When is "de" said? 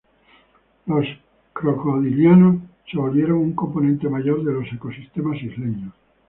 4.43-4.51